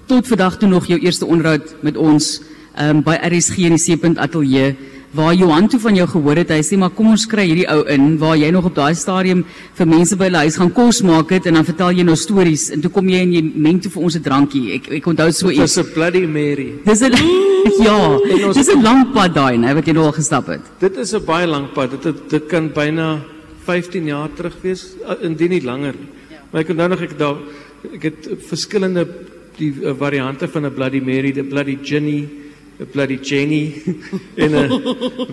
tot 0.09 0.27
vandag 0.27 0.57
toe 0.59 0.69
nog 0.69 0.87
jou 0.89 0.99
eerste 0.99 1.27
onderhoud 1.27 1.77
met 1.83 1.97
ons 1.97 2.41
um, 2.81 3.03
by 3.03 3.19
RSG 3.21 3.69
in 3.69 3.77
die 3.77 3.83
Seepunt 3.83 4.19
Ateljee 4.19 4.77
waar 5.13 5.35
Johan 5.35 5.69
toe 5.69 5.81
van 5.81 5.95
jou 5.97 6.07
gehoor 6.09 6.37
het 6.37 6.51
hy 6.51 6.61
sê 6.63 6.77
maar 6.77 6.91
kom 6.91 7.09
ons 7.11 7.27
kry 7.27 7.47
hierdie 7.49 7.67
ou 7.73 7.83
in 7.89 8.19
waar 8.19 8.37
jy 8.37 8.51
nog 8.51 8.67
op 8.69 8.75
daai 8.75 8.95
stadium 8.95 9.45
vir 9.75 9.87
mense 9.87 10.17
by 10.17 10.25
hulle 10.29 10.43
huis 10.45 10.57
gaan 10.61 10.73
kos 10.73 11.01
maak 11.03 11.31
het 11.31 11.47
en 11.47 11.55
dan 11.55 11.65
vertel 11.65 11.91
jy 11.97 12.05
nou 12.05 12.17
stories 12.17 12.71
en 12.71 12.81
toe 12.81 12.91
kom 12.91 13.09
jy 13.09 13.23
en 13.25 13.33
jy 13.33 13.43
meng 13.55 13.81
toe 13.81 13.91
vir 13.91 14.03
ons 14.03 14.17
'n 14.17 14.23
drankie 14.23 14.75
ek 14.75 14.91
ek 15.01 15.07
onthou 15.07 15.31
so 15.33 15.49
iets 15.51 15.75
Dis 15.75 15.79
'n 15.79 15.93
bloody 15.95 16.27
Mary. 16.27 16.73
dis 16.85 17.03
'n 17.03 17.13
ja 17.87 18.19
dis 18.53 18.69
'n 18.69 18.83
lang 18.83 19.13
pad 19.15 19.35
daai 19.35 19.57
né 19.57 19.75
wat 19.75 19.87
jy 19.87 19.93
nou 19.95 20.05
al 20.05 20.13
gestap 20.13 20.47
het 20.49 20.61
Dit 20.81 20.97
is 20.97 21.15
'n 21.15 21.25
baie 21.25 21.47
lang 21.47 21.73
pad. 21.73 21.91
Dit 21.91 22.05
het, 22.05 22.31
dit 22.31 22.47
kan 22.47 22.71
byna 22.75 23.21
15 23.65 24.05
jaar 24.07 24.29
terug 24.35 24.55
wees, 24.63 24.95
uh, 25.05 25.15
indien 25.25 25.51
nie 25.51 25.63
langer 25.63 25.93
nie. 25.93 26.09
Maar 26.51 26.61
ek 26.63 26.69
onthou 26.71 26.89
nog 26.89 27.01
ek 27.03 27.19
daar 27.19 27.37
ek 27.95 28.03
het 28.03 28.29
verskillende 28.49 29.07
die 29.59 29.73
uh, 29.83 29.93
variante 29.99 30.49
van 30.49 30.67
'n 30.67 30.75
Bloody 30.75 31.01
Mary, 31.01 31.33
die 31.33 31.43
Bloody 31.43 31.79
Ginny, 31.83 32.29
'n 32.79 32.87
Bloody 32.93 33.19
Jenny 33.23 33.83
en 34.37 34.51
'n 34.55 34.83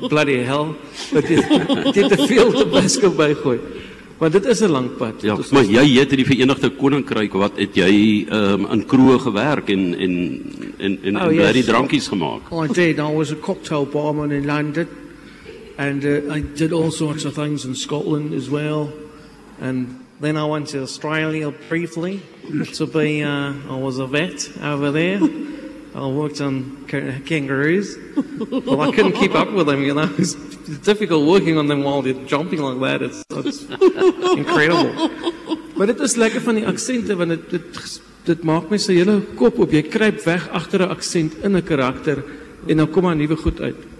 Bloody 0.09 0.37
Hell. 0.43 0.73
Dit 1.13 1.27
het, 1.27 1.93
dit 1.93 2.09
het 2.09 2.17
te 2.17 2.27
veel 2.27 2.51
te 2.51 2.65
baske 2.65 3.09
bygooi. 3.09 3.59
Maar 4.17 4.31
dit 4.31 4.45
is 4.45 4.59
'n 4.61 4.69
lang 4.71 4.95
pad. 4.97 5.21
Ja, 5.21 5.37
maar 5.51 5.63
jy 5.65 5.99
het 5.99 6.11
in 6.11 6.17
die 6.17 6.25
Verenigde 6.25 6.69
Koninkryk 6.69 7.33
wat 7.33 7.51
het 7.55 7.75
jy 7.75 8.25
um, 8.31 8.65
in 8.71 8.85
kroeg 8.85 9.21
gewerk 9.23 9.69
en 9.69 9.93
en 9.97 10.41
en 10.77 10.99
en, 11.03 11.15
Oh, 11.17 11.21
en 11.21 11.33
yes. 11.33 11.51
baie 11.51 11.63
drankies 11.63 12.07
gemaak. 12.07 12.41
I 12.51 12.67
did. 12.73 12.97
I 12.97 13.13
was 13.13 13.31
a 13.31 13.35
cocktail 13.35 13.85
barman 13.85 14.31
in 14.31 14.45
London, 14.45 14.87
and 15.77 16.03
uh, 16.03 16.35
I 16.35 16.43
did 16.55 16.71
all 16.71 16.91
sorts 16.91 17.25
of 17.25 17.33
things 17.33 17.65
in 17.65 17.75
Scotland 17.75 18.33
as 18.33 18.47
well. 18.49 18.89
And 19.61 19.87
then 20.21 20.35
I 20.37 20.43
went 20.49 20.69
to 20.71 20.81
Australia 20.81 21.51
briefly 21.69 22.19
to 22.73 22.85
be. 22.87 23.21
Uh, 23.23 23.53
I 23.69 23.79
was 23.81 23.99
a 23.99 24.07
vet 24.07 24.49
over 24.63 24.91
there. 24.91 25.19
I 25.95 26.07
worked 26.07 26.41
on 26.41 26.85
kangaroos. 26.87 27.95
Well, 28.65 28.81
I 28.81 28.91
couldn't 28.91 29.13
keep 29.13 29.33
up 29.33 29.49
with 29.51 29.67
them. 29.67 29.81
You 29.81 29.93
know, 29.93 30.13
it's 30.17 30.35
difficult 30.83 31.25
working 31.25 31.57
on 31.57 31.67
them 31.67 31.83
while 31.83 32.01
they're 32.01 32.25
jumping 32.25 32.59
like 32.59 32.79
that. 32.81 33.01
It's, 33.01 33.23
it's 33.31 33.63
incredible. 34.35 34.91
Maar 35.75 35.87
dit 35.87 35.99
is 35.99 36.15
lekker 36.15 36.41
van 36.41 36.55
die 36.59 36.67
aksente 36.67 37.15
want 37.15 37.29
dit 37.29 37.49
dit 37.49 38.01
dit 38.25 38.43
maak 38.43 38.69
my 38.71 38.77
se 38.77 38.91
hele 38.95 39.21
kop 39.39 39.59
op. 39.59 39.71
Jy 39.71 39.85
kruip 39.87 40.19
weg 40.27 40.49
agter 40.51 40.83
'n 40.83 40.91
aksent 40.91 41.33
in 41.43 41.55
'n 41.55 41.63
karakter 41.63 42.23
en 42.67 42.77
dan 42.77 42.89
kom 42.89 43.17
nuwe 43.17 43.35
goed 43.35 43.61
uit. 43.61 43.94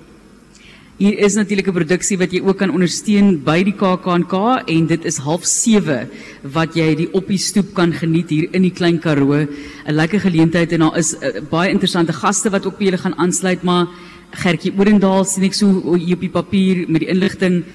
Hier 0.96 1.18
is 1.20 1.36
natuurlik 1.36 1.68
'n 1.68 1.76
produksie 1.76 2.18
wat 2.18 2.32
jy 2.32 2.40
ook 2.40 2.58
kan 2.58 2.72
ondersteun 2.72 3.44
by 3.44 3.64
die 3.64 3.76
KAKNK 3.76 4.64
en 4.66 4.88
dit 4.88 5.06
is 5.06 5.20
07:30 5.20 6.08
wat 6.54 6.74
jy 6.74 6.96
die 6.96 7.10
op 7.12 7.28
die 7.28 7.38
stoep 7.38 7.74
kan 7.74 7.92
geniet 7.92 8.30
hier 8.30 8.48
in 8.54 8.62
die 8.62 8.72
Klein 8.72 9.00
Karoo. 9.00 9.34
'n 9.34 9.50
Lekker 9.92 10.20
geleentheid 10.20 10.72
en 10.72 10.80
daar 10.80 10.98
is 10.98 11.14
uh, 11.14 11.42
baie 11.50 11.70
interessante 11.70 12.14
gaste 12.14 12.50
wat 12.50 12.66
ook 12.66 12.78
by 12.78 12.86
julle 12.86 12.98
gaan 12.98 13.18
aansluit, 13.18 13.64
maar 13.64 13.88
Gertjie 14.32 14.72
Orendaal 14.78 15.26
sien 15.26 15.44
ek 15.44 15.54
so 15.54 15.96
hier 15.96 16.16
op 16.16 16.22
die 16.22 16.30
papier 16.30 16.86
met 16.88 17.02
die 17.02 17.10
inligting. 17.10 17.66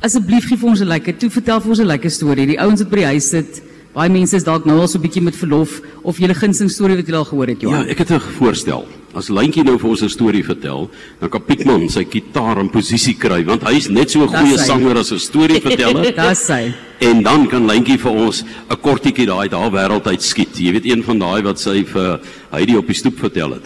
Asseblief 0.00 0.48
gee 0.48 0.56
vir 0.56 0.68
ons 0.68 0.80
'n 0.80 0.88
lekker 0.88 1.18
toe 1.18 1.30
vertel 1.30 1.60
vir 1.60 1.70
ons 1.70 1.80
'n 1.80 1.86
lekker 1.86 2.10
storie. 2.10 2.46
Die 2.46 2.60
ouens 2.60 2.80
wat 2.80 2.90
by 2.90 2.96
die 2.96 3.12
huis 3.12 3.28
sit 3.28 3.62
Baie 3.94 4.08
mense 4.12 4.36
is 4.38 4.44
dalk 4.46 4.66
nou 4.66 4.78
al 4.80 4.88
so 4.88 4.98
'n 4.98 5.02
bietjie 5.02 5.22
met 5.22 5.34
verlof 5.34 5.80
of 6.04 6.18
julle 6.18 6.34
gunsteling 6.34 6.70
storie 6.70 6.96
wat 6.96 7.06
julle 7.06 7.18
al 7.18 7.24
gehoor 7.24 7.46
het, 7.48 7.60
Ja, 7.60 7.68
Johan. 7.68 7.88
ek 7.88 7.98
het 7.98 8.10
'n 8.12 8.20
voorstel. 8.38 8.86
As 9.12 9.28
Lyntjie 9.28 9.64
nou 9.64 9.76
vir 9.78 9.90
ons 9.90 10.02
'n 10.02 10.08
storie 10.08 10.44
vertel, 10.44 10.88
dan 11.20 11.28
kan 11.28 11.42
Pietman 11.42 11.88
sy 11.88 12.04
gitaar 12.04 12.60
in 12.60 12.70
posisie 12.70 13.14
kry 13.18 13.42
want 13.44 13.62
hy 13.64 13.74
is 13.76 13.88
net 13.88 14.08
so 14.10 14.20
'n 14.22 14.30
Dis 14.30 14.40
goeie 14.40 14.58
sanger 14.58 14.96
as 14.98 15.10
'n 15.10 15.18
storieverteller. 15.18 16.14
Daar's 16.16 16.46
hy. 16.48 16.72
En 17.00 17.22
dan 17.22 17.48
kan 17.48 17.66
Lyntjie 17.66 17.98
vir 17.98 18.12
ons 18.12 18.44
'n 18.70 18.76
kortetjie 18.80 19.26
daai 19.26 19.48
daar 19.48 19.70
wêreld 19.72 20.06
uit 20.06 20.22
skiet. 20.22 20.56
Jy 20.56 20.72
weet 20.72 20.84
een 20.86 21.02
van 21.02 21.18
daai 21.18 21.42
wat 21.42 21.58
sy 21.58 21.84
vir 21.84 22.20
Heidi 22.52 22.76
op 22.76 22.86
die 22.86 22.94
stoep 22.94 23.18
vertel 23.18 23.50
het. 23.50 23.64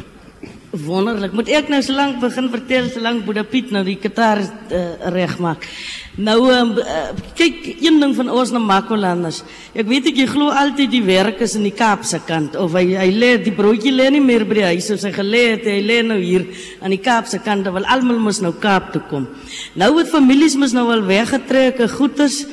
Wonderlik. 0.70 1.32
Moet 1.32 1.48
ek 1.48 1.68
nou 1.68 1.82
so 1.82 1.92
lank 1.92 2.20
begin 2.20 2.48
vertel 2.50 2.88
so 2.90 3.00
lank 3.00 3.24
Boeddha 3.24 3.42
Piet 3.44 3.70
nou 3.70 3.84
die 3.84 3.98
gitaar 4.00 4.38
uh, 4.38 5.10
regmaak. 5.12 5.66
Nou 6.14 6.44
um, 6.46 6.68
uh, 6.78 7.08
kyk 7.34 7.80
een 7.82 7.96
ding 7.98 8.12
van 8.14 8.28
ons 8.30 8.52
Namakolanders. 8.54 9.40
Ek 9.74 9.88
weet 9.90 10.12
ek 10.12 10.20
jy 10.22 10.26
glo 10.30 10.52
altyd 10.54 10.92
die 10.92 11.02
werk 11.02 11.40
is 11.42 11.56
in 11.58 11.64
die 11.66 11.74
Kaapse 11.74 12.20
kant 12.22 12.54
of 12.54 12.76
hy 12.78 12.84
hy 12.94 13.08
lê 13.10 13.32
die 13.42 13.54
broodjie 13.54 13.90
lê 13.90 14.06
nie 14.14 14.22
meer 14.22 14.44
by 14.46 14.60
die 14.60 14.68
huis 14.68 14.92
of 14.94 15.00
sy 15.02 15.10
gelê 15.10 15.40
het 15.56 15.66
hy 15.66 15.80
lê 15.82 15.96
nou 16.06 16.20
hier 16.20 16.46
aan 16.78 16.94
die 16.94 17.00
Kaapse 17.02 17.40
kant 17.42 17.66
want 17.66 17.90
almal 17.90 18.22
mos 18.22 18.38
nou 18.44 18.54
Kaap 18.62 18.92
toe 18.94 19.02
kom. 19.10 19.26
Nou 19.74 19.90
het 19.98 20.12
families 20.12 20.54
mos 20.54 20.76
nou 20.76 20.86
al 20.94 21.02
weggetrek 21.08 21.82
en 21.82 21.90
goeders 21.96 22.44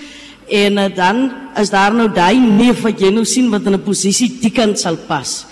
en 0.50 0.82
uh, 0.82 0.90
dan 0.98 1.28
is 1.62 1.70
daar 1.70 1.94
nou 1.94 2.10
daai 2.10 2.42
neef 2.42 2.82
wat 2.82 2.98
jy 2.98 3.14
nou 3.14 3.28
sien 3.30 3.54
wat 3.54 3.70
in 3.70 3.78
'n 3.78 3.86
posisie 3.86 4.42
die 4.42 4.50
kant 4.50 4.82
sal 4.82 4.98
pas. 5.06 5.51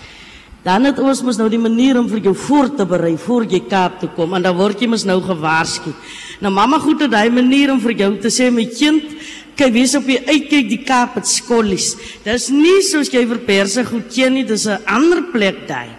Dan 0.63 0.89
het 0.89 0.97
ons 0.99 1.21
mos 1.23 1.37
nou 1.39 1.47
die 1.51 1.61
manier 1.61 1.95
om 1.99 2.07
vir 2.11 2.19
jou 2.29 2.33
voor 2.35 2.67
te 2.75 2.85
berei 2.87 3.13
voor 3.17 3.45
jy 3.47 3.61
Kaap 3.69 3.99
toe 4.01 4.09
kom 4.15 4.33
en 4.35 4.43
dan 4.43 4.57
word 4.57 4.81
jy 4.81 4.89
mos 4.91 5.05
nou 5.07 5.21
gewaarsku. 5.23 5.93
Nou 6.43 6.51
mamma 6.51 6.81
goed 6.83 7.05
het 7.05 7.13
daai 7.13 7.29
manier 7.31 7.71
om 7.71 7.79
vir 7.79 7.95
jou 8.01 8.09
te 8.19 8.31
sê 8.33 8.49
my 8.51 8.65
kind, 8.73 9.15
kyk 9.59 9.71
wees 9.75 9.95
op 9.95 10.07
die 10.07 10.19
uitkyk 10.19 10.67
die 10.67 10.81
Kaap 10.83 11.15
het 11.19 11.27
skollies. 11.31 11.93
Dis 12.25 12.49
nie 12.51 12.81
soos 12.87 13.11
jy 13.11 13.23
vir 13.27 13.39
perse 13.47 13.85
goed 13.87 14.11
ken 14.11 14.35
nie, 14.35 14.43
dis 14.43 14.67
'n 14.67 14.83
ander 14.85 15.23
plek 15.31 15.67
daai. 15.67 15.98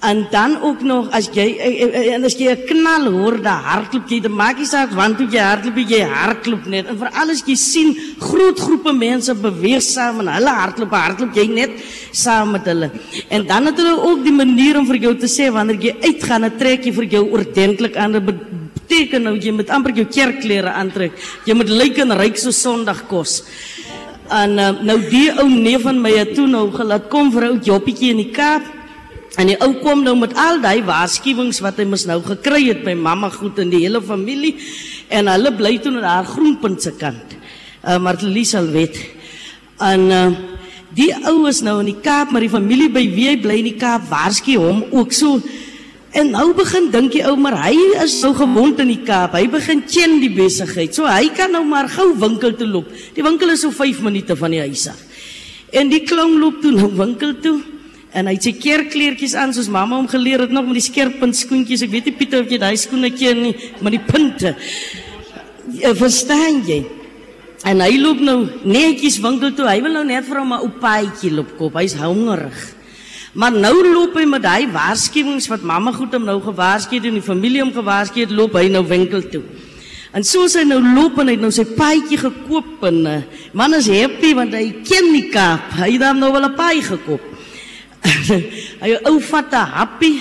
En 0.00 0.26
dan 0.30 0.62
ook 0.62 0.82
nog 0.82 1.10
as 1.10 1.28
jy 1.32 1.56
eh, 1.56 1.82
eh, 1.82 2.14
en 2.14 2.24
as 2.24 2.36
jy 2.36 2.50
'n 2.50 2.64
knal 2.68 3.04
hoor, 3.12 3.40
dan 3.42 3.62
hardloop 3.64 4.08
jy, 4.08 4.20
dan 4.20 4.34
maak 4.34 4.58
nie 4.58 4.66
saak 4.66 4.90
want 4.90 5.16
toe 5.16 5.26
jy 5.26 5.40
hardloop, 5.40 5.76
jy 5.76 6.00
hardloop 6.00 6.66
net. 6.66 6.86
En 6.86 6.98
veral 6.98 7.30
as 7.30 7.42
jy 7.46 7.54
sien 7.54 7.96
groot 8.18 8.60
groepe 8.60 8.92
mense 8.92 9.34
beweeg 9.34 9.82
saam 9.82 10.20
en 10.20 10.28
hulle 10.28 10.48
hardloop, 10.48 10.90
hardloop 10.90 11.34
jy 11.34 11.46
net 11.46 11.70
saam 12.12 12.50
met 12.50 12.64
hulle. 12.64 12.90
En 13.28 13.46
dan 13.46 13.66
het 13.66 13.76
hulle 13.76 13.96
ook 14.02 14.22
die 14.24 14.32
manier 14.32 14.78
om 14.78 14.86
vir 14.86 14.96
jou 14.96 15.16
te 15.16 15.26
sê 15.26 15.50
wanneer 15.50 15.80
jy 15.80 15.96
uitgaan, 16.02 16.40
dan 16.40 16.56
trek 16.58 16.84
jy 16.84 16.92
vir 16.92 17.04
jou 17.04 17.30
ordentlik 17.30 17.96
aan. 17.96 18.12
Dit 18.12 18.24
beteken 18.24 19.22
nou 19.22 19.38
jy 19.38 19.52
moet 19.52 19.70
amper 19.70 19.94
jou 19.94 20.04
kerkklere 20.04 20.72
aantrek. 20.72 21.12
Jy 21.46 21.54
moet 21.54 21.68
lyk 21.68 21.98
en 21.98 22.12
ryk 22.12 22.36
so 22.36 22.50
Sondag 22.50 23.06
kos. 23.08 23.42
En 24.28 24.54
nou 24.54 25.00
die 25.10 25.30
ou 25.38 25.48
neef 25.48 25.82
van 25.82 26.00
my 26.02 26.10
het 26.10 26.34
toe 26.34 26.46
nou 26.46 26.70
gelaat 26.70 27.08
kom 27.08 27.32
vir 27.32 27.50
ou 27.50 27.58
joppietjie 27.58 28.10
in 28.10 28.16
die 28.16 28.30
Kaap. 28.30 28.62
En 29.36 29.50
die 29.50 29.56
ou 29.60 29.74
kom 29.82 30.00
nou 30.04 30.14
met 30.16 30.32
al 30.40 30.62
daai 30.62 30.80
waarskuwings 30.86 31.60
wat 31.64 31.76
hy 31.80 31.84
mos 31.88 32.06
nou 32.08 32.22
gekry 32.24 32.70
het 32.70 32.80
by 32.86 32.94
mamma 32.96 33.28
goed 33.34 33.58
en 33.60 33.68
die 33.72 33.82
hele 33.82 34.00
familie 34.00 34.54
en 35.12 35.28
hulle 35.28 35.52
bly 35.58 35.74
toe 35.84 35.92
na 35.92 36.06
haar 36.08 36.30
groenpunt 36.30 36.80
se 36.82 36.94
kant. 36.96 37.36
Uh 37.84 37.98
Martelie 38.00 38.46
sal 38.48 38.70
weet. 38.72 38.96
En 39.84 40.08
uh 40.08 40.28
die 40.96 41.10
ou 41.28 41.44
is 41.44 41.58
nou 41.60 41.74
in 41.82 41.90
die 41.90 42.00
Kaap, 42.00 42.30
maar 42.32 42.40
die 42.40 42.48
familie 42.48 42.86
by 42.88 43.02
wie 43.12 43.26
hy 43.28 43.34
bly 43.42 43.58
in 43.60 43.66
die 43.68 43.76
Kaap 43.76 44.06
waarsku 44.08 44.54
hom 44.56 44.78
ook 44.96 45.12
so. 45.12 45.42
En 46.16 46.30
nou 46.32 46.46
begin 46.56 46.88
dink 46.94 47.12
die 47.12 47.24
ou 47.28 47.34
maar 47.36 47.58
hy 47.66 47.74
is 48.00 48.14
nou 48.24 48.32
gewond 48.38 48.80
in 48.80 48.94
die 48.94 49.02
Kaap. 49.04 49.36
Hy 49.36 49.44
begin 49.52 49.84
ken 49.84 50.16
die 50.22 50.32
besigheid. 50.32 50.96
So 50.96 51.04
hy 51.04 51.28
kan 51.36 51.52
nou 51.52 51.66
maar 51.68 51.92
gou 51.92 52.14
winkel 52.16 52.56
toe 52.56 52.70
loop. 52.70 52.88
Die 53.12 53.26
winkel 53.26 53.52
is 53.52 53.66
so 53.66 53.74
5 53.74 54.00
minute 54.08 54.38
van 54.40 54.56
die 54.56 54.64
huis 54.64 54.88
af. 54.88 55.02
En 55.76 55.92
die 55.92 56.06
klong 56.08 56.38
loop 56.40 56.62
toe 56.64 56.72
na 56.72 56.88
winkel 57.04 57.36
toe. 57.44 57.58
En 58.16 58.30
hy 58.30 58.36
het 58.38 58.46
sy 58.48 58.54
kerkkleertjies 58.56 59.34
aan 59.36 59.52
soos 59.52 59.68
mamma 59.72 59.98
hom 59.98 60.08
geleer 60.08 60.46
het 60.46 60.54
nog 60.54 60.70
met 60.70 60.78
die 60.78 60.86
skerpunt 60.86 61.36
skoentjies. 61.36 61.84
Ek 61.84 61.92
weet 61.92 62.08
nie 62.08 62.16
Pieter 62.16 62.44
of 62.46 62.52
jy 62.52 62.60
daai 62.62 62.76
skoene 62.80 63.10
ken 63.12 63.42
nie, 63.44 63.52
maar 63.82 63.92
die 63.92 64.04
punte. 64.06 64.54
Ja, 65.76 65.92
verstaan 65.98 66.62
jy? 66.64 66.80
En 67.66 67.82
hy 67.84 67.98
loop 67.98 68.22
nou 68.24 68.38
netjies 68.64 69.18
winkel 69.20 69.52
toe. 69.56 69.68
Hy 69.68 69.82
wil 69.84 69.98
nou 69.98 70.06
net 70.08 70.24
vir 70.24 70.40
hom 70.40 70.54
'n 70.54 70.64
ou 70.64 70.72
paadjie 70.80 71.32
loop 71.34 71.56
koop. 71.58 71.76
Hy's 71.76 71.96
hongerig. 72.00 72.76
Maar 73.36 73.52
nou 73.52 73.74
loop 73.84 74.14
hy 74.16 74.24
met 74.24 74.42
daai 74.42 74.66
waarskuwings 74.72 75.48
wat 75.52 75.62
mamma 75.62 75.92
goed 75.92 76.14
hom 76.16 76.24
nou 76.24 76.40
gewaarsku 76.40 76.96
het 76.96 77.04
en 77.04 77.18
die 77.18 77.24
familie 77.24 77.60
hom 77.60 77.72
gewaarsku 77.72 78.20
het, 78.20 78.30
loop 78.30 78.54
hy 78.56 78.68
nou 78.72 78.84
winkel 78.86 79.28
toe. 79.28 79.42
En 80.16 80.24
soos 80.24 80.54
hy 80.56 80.64
nou 80.64 80.80
loop 80.80 81.18
en 81.20 81.28
hy 81.28 81.34
het 81.36 81.42
nou 81.44 81.52
sy 81.52 81.66
paadjie 81.76 82.16
gekoop 82.16 82.86
en 82.88 83.06
uh, 83.06 83.18
man 83.52 83.74
is 83.74 83.90
happy 83.92 84.32
want 84.38 84.54
hy 84.56 84.70
ken 84.88 85.12
die 85.12 85.28
Kaap. 85.28 85.74
Hy 85.76 85.90
het 85.92 86.00
dan 86.00 86.18
nou 86.18 86.32
wel 86.32 86.48
'n 86.48 86.56
paai 86.56 86.80
gekoop. 86.80 87.35
hy 88.82 88.96
ou 89.10 89.18
vat 89.20 89.52
'n 89.52 89.70
happie 89.76 90.20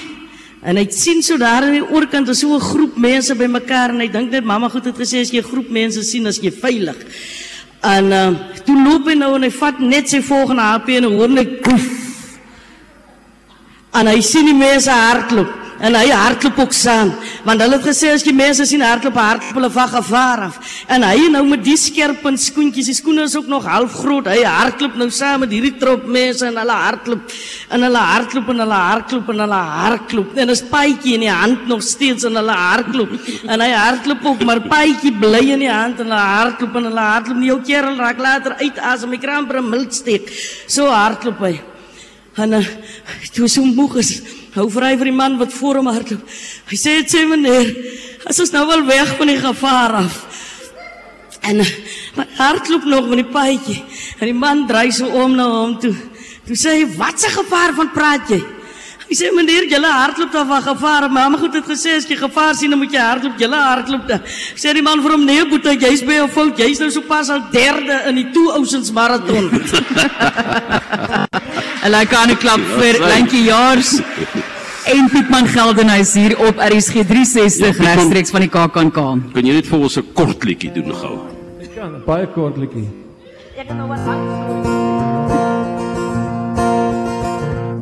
en 0.65 0.77
hy 0.77 0.85
sien 0.89 1.21
so 1.21 1.37
daar 1.37 1.63
aan 1.63 1.77
die 1.77 1.89
oorkant 1.93 2.29
is 2.29 2.39
so 2.39 2.55
'n 2.55 2.61
groep 2.61 2.97
mense 2.97 3.35
bymekaar 3.35 3.89
en 3.89 3.99
hy 3.99 4.07
dink 4.07 4.31
net 4.31 4.43
mamma 4.43 4.69
goed 4.69 4.85
het 4.85 4.97
gesê 4.97 5.21
as 5.21 5.31
jy 5.31 5.41
'n 5.41 5.51
groep 5.51 5.69
mense 5.69 6.03
sien 6.03 6.25
as 6.27 6.39
jy 6.39 6.51
veilig. 6.51 6.97
En 7.83 8.05
uh, 8.11 8.31
toe 8.65 8.77
loop 8.83 9.05
hy 9.07 9.13
nou 9.13 9.35
en 9.35 9.43
hy 9.43 9.51
vat 9.51 9.79
net 9.79 10.09
sy 10.09 10.21
volgende 10.21 10.61
happie 10.61 10.97
en 10.97 11.03
hoor 11.03 11.29
net 11.29 11.61
koef. 11.61 11.85
En 13.93 14.07
hy 14.07 14.21
sien 14.21 14.45
die 14.45 14.57
mense 14.57 14.89
hardloop 14.89 15.64
en 15.79 15.95
hy 15.97 16.07
hardloop 16.11 16.59
ook 16.63 16.73
saam 16.73 17.11
want 17.45 17.61
hulle 17.61 17.77
het 17.77 17.87
gesê 17.87 18.11
as 18.15 18.23
jy 18.25 18.33
mense 18.35 18.65
sien 18.67 18.83
hardloop 18.85 19.17
hardloop 19.19 19.57
hulle 19.59 19.69
van 19.75 19.89
gevaar 19.91 20.43
af. 20.47 20.59
En 20.91 21.03
hy 21.05 21.27
nou 21.33 21.43
met 21.47 21.63
die 21.65 21.75
skerp 21.79 22.23
en 22.29 22.37
skoentjies 22.39 22.89
die 22.89 22.95
skoene 22.97 23.25
is 23.27 23.35
ook 23.37 23.49
nog 23.51 23.67
half 23.69 23.93
groot. 23.99 24.27
Hy 24.29 24.43
hardloop 24.45 24.95
nou 24.99 25.09
saam 25.13 25.43
met 25.43 25.53
hierdie 25.53 25.75
trop 25.81 26.05
mense 26.07 26.45
en 26.47 26.57
hulle 26.61 26.77
hardloop 26.79 27.35
en 27.75 27.85
hulle 27.87 28.03
hardloop 28.09 28.49
en 28.53 28.63
hulle 28.63 28.79
hardloop 28.81 29.29
en 29.33 29.43
hulle 29.45 29.61
hardloop. 29.75 30.33
En 30.43 30.55
is 30.55 30.63
paadjie 30.71 31.17
in 31.19 31.25
die 31.27 31.33
hand 31.33 31.67
nog 31.69 31.83
steeds 31.85 32.27
en 32.29 32.39
hulle 32.39 32.57
hardloop. 32.61 33.13
En 33.43 33.65
hy 33.65 33.69
hardloop 33.73 34.25
ook 34.31 34.43
maar 34.47 34.63
paadjie 34.69 35.13
bly 35.19 35.43
in 35.57 35.65
die 35.65 35.71
hand 35.71 36.01
en 36.01 36.09
hulle 36.09 36.23
hardloop 36.31 36.79
en 36.81 36.89
hulle 36.91 37.07
hardloop. 37.09 37.41
Nie 37.41 37.51
jou 37.53 37.61
kerel 37.65 38.01
raak 38.01 38.21
later 38.21 38.57
uit 38.63 38.81
as 38.93 39.05
om 39.05 39.13
die 39.15 39.21
kramper 39.21 39.61
'n 39.61 39.69
mild 39.69 39.93
steek. 39.93 40.31
So 40.67 40.87
hardloop 40.89 41.39
hy. 41.39 41.55
En 42.35 42.51
uh, 42.51 42.65
toe 43.33 43.47
so 43.47 43.63
moeg 43.63 43.95
is 44.01 44.21
Hou 44.55 44.69
vry 44.71 44.93
vir 44.95 45.09
die 45.09 45.15
man 45.15 45.35
wat 45.35 45.51
voor 45.51 45.81
hom 45.81 45.89
hardloop. 45.91 46.23
Hy 46.69 46.77
sê 46.79 46.99
dit 47.01 47.11
sê 47.11 47.25
meneer, 47.27 47.73
as 48.23 48.39
ons 48.39 48.53
nou 48.55 48.63
wel 48.69 48.85
weg 48.87 49.15
van 49.19 49.27
die 49.27 49.39
gevaar 49.41 49.97
af. 49.99 50.15
En 51.45 51.59
maar 52.15 52.29
hardloop 52.37 52.85
nog 52.87 53.09
met 53.11 53.19
die 53.25 53.31
paadjie. 53.33 53.81
En 54.21 54.29
die 54.29 54.37
man 54.37 54.63
draai 54.69 54.91
so 54.95 55.09
om 55.11 55.35
na 55.35 55.45
hom 55.51 55.75
toe. 55.83 55.93
Toe 56.47 56.55
sê 56.55 56.69
hy, 56.79 56.85
"Wat 56.95 57.19
'n 57.19 57.35
gevaar 57.41 57.73
van 57.75 57.91
praat 57.91 58.29
jy?" 58.29 58.41
Hy 59.09 59.15
sê, 59.15 59.33
"Meneer, 59.33 59.67
julle 59.67 59.91
hardloop 59.91 60.31
dan 60.31 60.47
van 60.47 60.61
gevaar. 60.61 61.11
Mamma 61.11 61.37
goed 61.37 61.53
het 61.53 61.65
gesê 61.65 61.95
as 61.97 62.07
jy 62.07 62.15
gevaar 62.15 62.55
sien, 62.55 62.69
dan 62.69 62.79
moet 62.79 62.91
jy 62.91 62.99
hardloop. 62.99 63.37
Julle 63.37 63.55
hardloop 63.55 64.07
dan." 64.07 64.21
Sê 64.55 64.73
die 64.73 64.81
man 64.81 65.01
vir 65.01 65.11
hom, 65.11 65.25
"Nee, 65.25 65.45
boetie, 65.45 65.77
jy's 65.79 66.01
by 66.01 66.13
'n 66.13 66.29
fout. 66.29 66.57
Jy's 66.57 66.79
nou 66.79 66.89
sopas 66.89 67.29
al 67.29 67.41
derde 67.51 68.03
in 68.07 68.15
die 68.15 68.31
Two 68.31 68.51
Oceans 68.51 68.91
marathon." 68.91 69.49
En 71.85 71.93
hy 71.93 72.05
kan 72.05 72.29
'n 72.29 72.37
klap 72.37 72.61
vir 72.79 72.99
Lentjie 72.99 73.43
Jaars. 73.43 74.01
En 74.85 75.09
Pietman 75.09 75.47
Geldenhuys 75.47 76.13
hier 76.13 76.37
op 76.47 76.57
RSG 76.57 76.91
360 76.91 77.77
Ja, 77.77 77.93
regstreeks 77.93 78.29
van 78.29 78.43
die 78.45 78.49
KAKNK. 78.49 78.99
Kan 79.33 79.47
jy 79.47 79.55
net 79.57 79.67
vir 79.67 79.79
ons 79.79 79.97
'n 79.97 80.05
kort 80.13 80.43
liedjie 80.45 80.71
doen 80.71 80.93
gou? 80.93 81.15
Ek 81.61 81.73
kan 81.75 82.01
baie 82.05 82.27
kort 82.27 82.57
liedjie. 82.57 82.87
Ek 83.57 83.73
nou 83.73 83.87
wat 83.87 83.99
aan. 84.05 84.23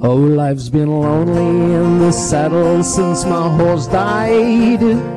Oh, 0.04 0.20
life's 0.20 0.70
been 0.70 0.90
lonely 0.90 1.76
in 1.76 2.00
the 2.00 2.12
saddle 2.12 2.84
since 2.84 3.26
my 3.26 3.48
horse 3.58 3.88
died. 3.88 5.13